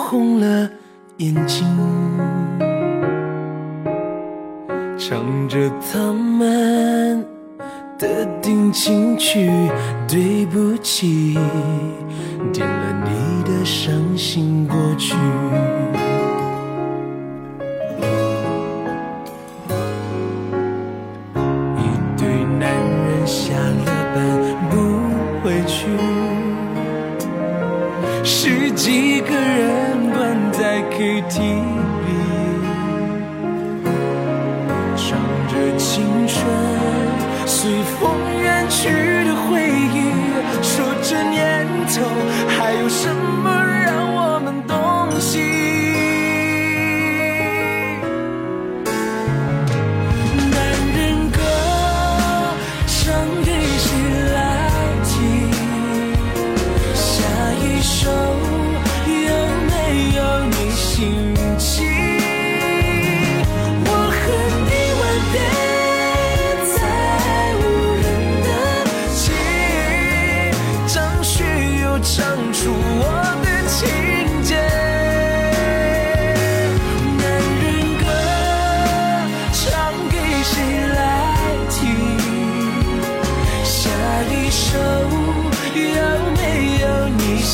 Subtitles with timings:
[0.00, 0.68] 红了
[1.18, 1.66] 眼睛，
[4.98, 7.24] 唱着他们
[7.98, 9.50] 的定情曲，
[10.08, 11.38] 对不起，
[12.52, 15.14] 点了你的伤心过去。
[31.00, 32.08] 雨滴里，
[34.94, 36.36] 唱着青春
[37.46, 38.00] 随风
[38.42, 39.62] 远去的回
[39.94, 39.96] 忆，
[40.62, 42.02] 说这年头
[42.50, 43.39] 还有什么？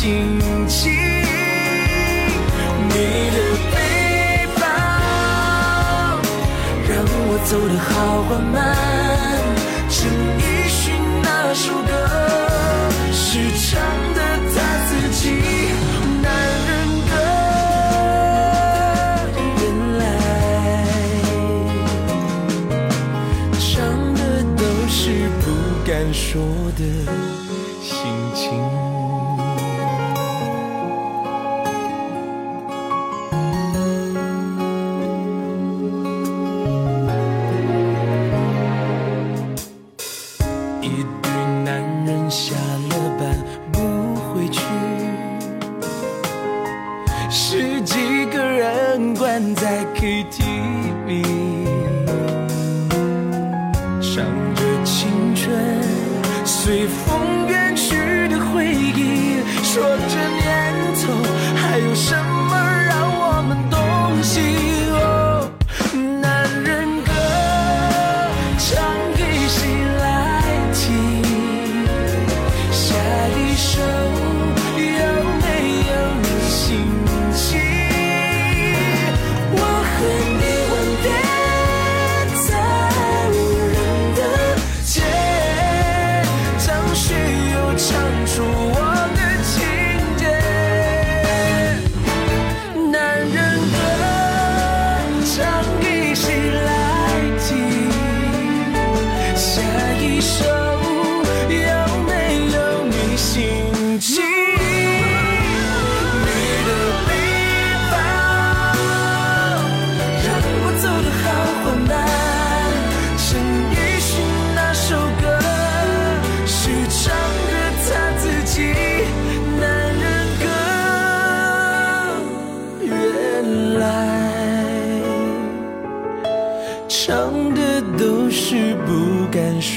[0.00, 0.06] 心
[0.68, 0.92] 情，
[2.88, 2.94] 你
[3.34, 3.38] 的
[3.72, 3.76] 背
[4.54, 4.62] 包
[6.88, 7.90] 让我走得好
[8.28, 8.54] 缓慢。
[9.90, 9.96] 陈
[10.38, 10.78] 奕迅
[11.20, 11.90] 那首歌，
[13.10, 13.26] 是
[13.58, 13.66] 唱
[14.14, 14.18] 的
[14.54, 14.56] 他
[14.86, 14.88] 自
[15.18, 15.20] 己。
[16.22, 16.26] 男
[16.68, 16.70] 人
[17.10, 17.12] 的，
[19.34, 19.60] 原
[19.98, 20.00] 来
[23.58, 23.66] 唱
[24.14, 24.20] 的
[24.56, 25.02] 都是
[25.40, 25.44] 不
[25.84, 26.30] 敢说
[26.76, 26.80] 的。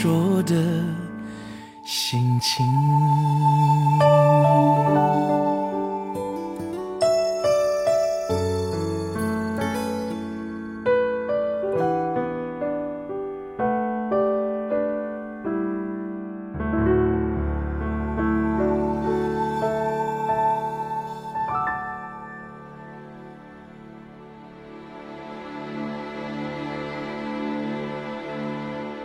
[0.01, 0.55] 说的
[1.85, 2.65] 心情。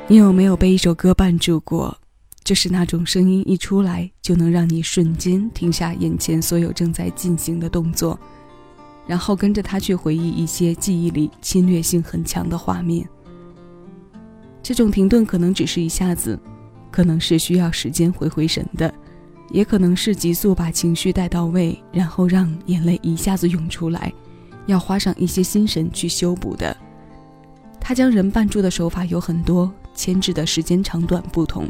[0.08, 1.98] 你有没有被一首歌绊住过？
[2.44, 8.16] 就是那种声音一出来，就能让你瞬间停下眼前所有正在进行的动作，
[9.04, 13.04] 然后跟着他去回忆一些记忆里侵略性很强的画面。
[14.62, 16.38] 这种停顿可能只是一下子，
[16.92, 18.94] 可能是需要时间回回神的，
[19.50, 24.12] 也可能是急速把情绪带到位，然后让眼泪一下子涌出来，
[24.66, 26.76] 要花上一些心神去修补的。
[27.80, 29.72] 他将人绊住的手法有很多。
[29.96, 31.66] 牵制的时间长短不同，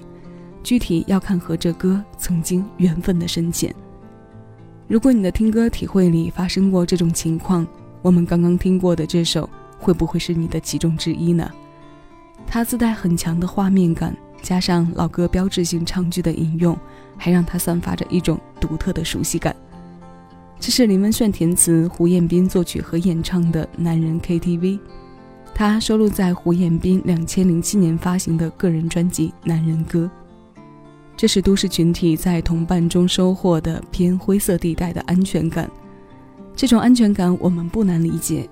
[0.63, 3.75] 具体要看和这歌曾经缘分的深浅。
[4.87, 7.67] 如果你的听歌体会里发生过这种情况，
[8.03, 11.51] 我们刚刚听过的这首会不会是你的其中之一呢？
[12.47, 16.79] 它自带很强的画面感，加上老歌标志性唱句的引用，
[17.17, 19.57] 还让它散发着一种独特的熟悉感。
[20.61, 24.61] 这是林文炫填词、胡彦斌作曲和演唱的《男人 KTV》，
[25.59, 30.11] 它收录在胡彦斌两千零七年发行的个人专辑《男人歌》。
[31.17, 35.71] 这是都市群体在同伴中收获的偏灰色地带的安全感。
[36.55, 38.47] 这种安全感我们不难理解。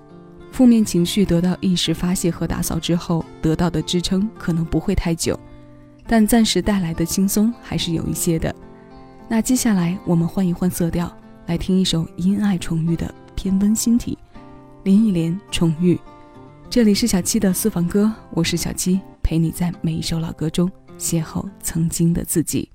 [0.51, 5.39] 负面情绪得到一时发泄和打扫之后，得到的支撑可能不会太久，
[6.07, 8.51] 但暂时带来的轻松还是有一些的。
[9.29, 11.15] 那接下来我们换一换色调。
[11.45, 14.17] 来听一首因爱重遇的偏温馨体，
[14.81, 15.99] 林忆莲重遇。
[16.67, 22.69] 这里是小七的私房歌，我是小七，陪你在每一首老歌中邂逅曾经的自己。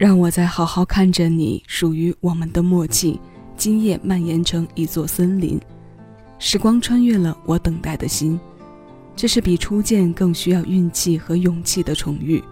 [0.00, 3.20] 让我再好好看着你，属于我们的默契。
[3.54, 5.60] 今夜蔓延成一座森林，
[6.38, 8.40] 时光穿越了我等待的心。
[9.14, 12.42] 这是比初见更需要运气和勇气的重遇。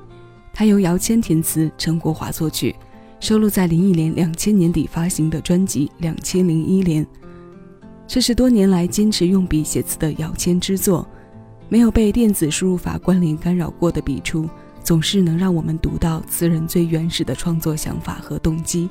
[0.52, 2.76] 它由姚谦填词，陈国华作曲，
[3.18, 7.02] 收录在林忆莲两千年底发行的专辑《两千零一年》。
[8.06, 11.08] 这是多年来坚持用笔写词的姚谦之作，
[11.70, 14.46] 没有被电子输入法关联干扰过的笔触。
[14.88, 18.88] 总是能让我们读到词人最原始的创作想法和动机。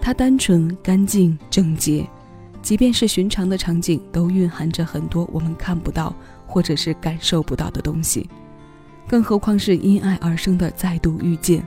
[0.00, 2.08] 它单纯、干净、整洁，
[2.62, 6.14] 即便是寻常的场景，都蕴含着很多我们看不到
[6.46, 8.30] 或者是感受不到的东西，
[9.08, 11.66] 更何况是因爱而生的再度遇见，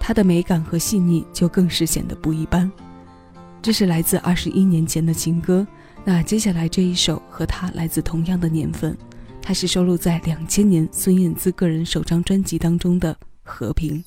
[0.00, 2.68] 它的美感和细腻就更是显得不一般。
[3.62, 5.64] 这是来自二十一年前的情歌，
[6.04, 8.98] 那接下来这一首和它来自同样的年份，
[9.46, 14.02] 它是收录在两千年孙燕姿个人首张专辑当中的《和平》。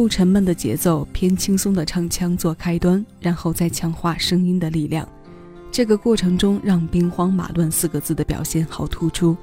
[0.00, 5.06] 不沉闷的节奏，偏轻松的唱腔做开端，然后再强化声音的力量。
[5.70, 9.36] 这个过程中，让“兵荒马乱”四个字的表现好突出。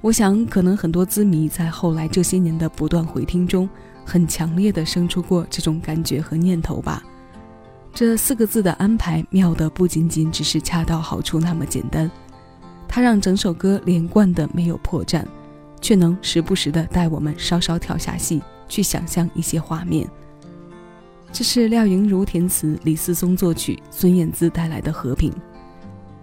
[0.00, 3.68] 我想，可能很多资迷在后来这些年的不断回听中，
[4.02, 7.02] 很强烈的生出过这种感觉和念头吧。
[7.92, 12.10] 这四个字的安排妙的不仅仅只是恰到好处那么简单，
[12.88, 15.22] 它让整首歌连贯的没有破绽，
[15.82, 18.40] 却能时不时的带我们稍稍跳下戏。
[18.68, 20.08] 去想象一些画面。
[21.32, 25.32] 这是廖莹如填词，李思松作曲，孙燕姿带来的和平。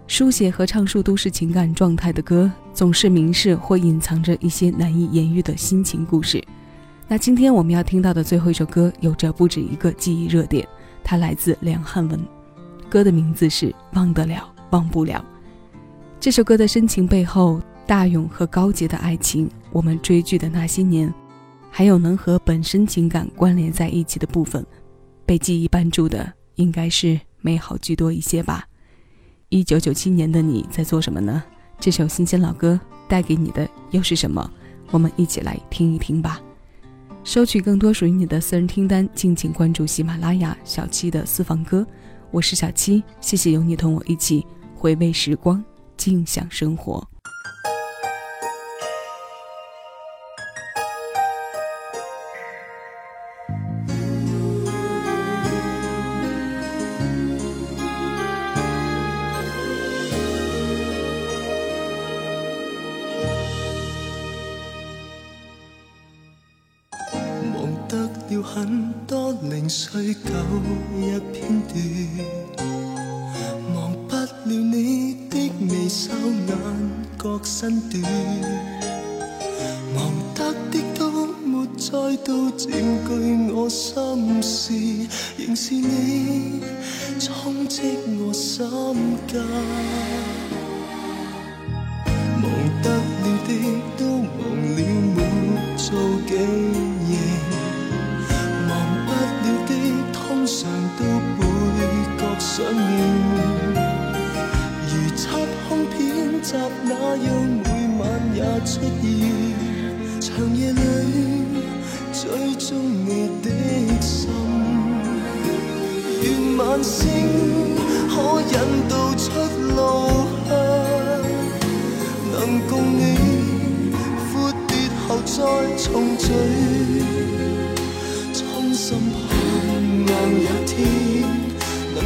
[0.08, 6.44] 书写和唱述都市情感状态的歌，总是明示或隐藏着一些难以言喻的心情故事。
[7.08, 10.68] 那今天我们要听到的最后一首歌，有着不止一个记忆热点，
[11.04, 12.20] 它来自梁汉文，
[12.90, 15.24] 歌的名字是《忘得了忘不了》。
[16.20, 21.14] 这首歌的深情背后，大勇和高洁的爱情，我们追剧的那些年，
[21.76, 24.64] 还有能和本身情感关联在一起的部分，
[25.26, 28.64] 被记忆绊住的，应该是美好居多一些吧。
[29.50, 31.44] 一九九七年的你在做什么呢？
[31.80, 34.48] 这首新鲜老歌带给你的又是什么？
[34.92, 36.40] 我们一起来听一听吧。
[37.24, 41.84] 收取更多属于你的私人听单，敬请关注喜马拉雅小七的私房歌。
[42.30, 45.64] 我是小七，谢谢有你同我一起回味时光，
[45.98, 47.04] 静享生活。
[70.14, 70.30] 旧
[71.00, 71.63] 日片。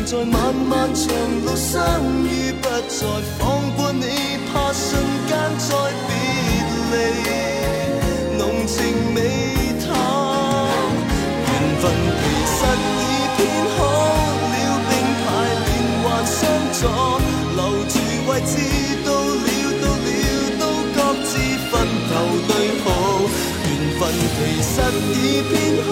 [0.09, 1.03] 在漫漫长
[1.43, 1.83] 路相
[2.23, 3.05] 遇，不再
[3.37, 4.05] 放过你，
[4.47, 5.75] 怕瞬间再
[6.07, 6.09] 别
[6.93, 6.95] 离，
[8.37, 8.77] 浓情
[9.13, 9.19] 未
[9.83, 9.91] 淡，
[11.43, 11.83] 缘分
[12.15, 12.23] 其
[12.55, 13.03] 实已
[13.35, 13.39] 编
[13.75, 13.79] 好
[14.47, 14.55] 了，
[14.87, 15.27] 并排
[15.67, 16.39] 连环相
[16.71, 16.81] 左，
[17.57, 18.55] 留住位置
[19.03, 19.45] 到了
[19.81, 20.07] 到了
[20.57, 20.63] 都
[20.95, 21.29] 各自
[21.67, 21.75] 分
[22.07, 22.09] 头
[22.47, 22.51] 对
[22.85, 22.87] 号，
[23.65, 23.67] 缘
[23.99, 24.01] 分
[24.37, 24.71] 其实
[25.11, 25.53] 已编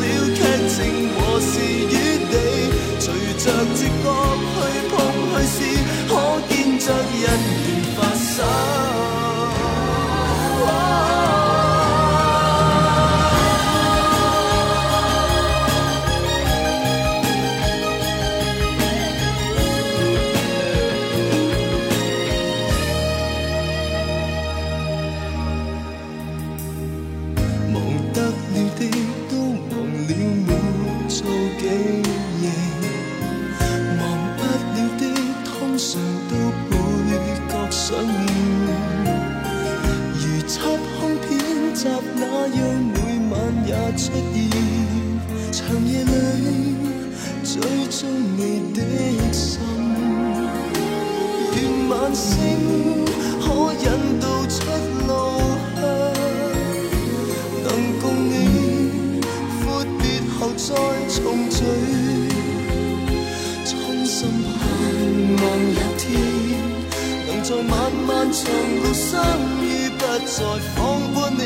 [0.00, 0.02] 了
[0.34, 0.40] 剧
[0.74, 0.74] 情
[1.12, 1.20] 和。
[1.40, 1.92] 是与
[2.30, 2.34] 你，
[3.00, 4.94] 随着直觉去碰
[5.32, 5.58] 去试，
[6.08, 6.12] 可
[6.48, 7.24] 见着姻缘
[7.96, 9.23] 发生。
[52.14, 53.04] 星
[53.40, 53.86] 可引
[54.20, 54.54] 導出
[55.06, 55.10] 路
[55.74, 55.82] 向，
[57.64, 57.68] 能
[58.00, 58.32] 共你
[59.60, 59.62] 闊
[59.98, 60.02] 疊
[60.38, 60.68] 後再
[61.10, 61.58] 重聚，
[63.66, 63.72] 衷
[64.06, 64.16] 心
[64.54, 64.60] 盼
[65.42, 66.02] 望一天
[67.26, 67.72] 能在漫
[68.06, 68.42] 漫長
[68.80, 69.10] 路相
[69.60, 69.64] 遇，
[69.98, 70.38] 不再
[70.76, 70.78] 放
[71.12, 71.42] 撥你。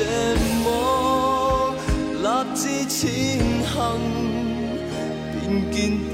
[0.00, 0.06] 这
[0.64, 1.74] 么
[2.22, 3.04] 立志前
[3.66, 4.00] 行，
[5.34, 6.09] 便见。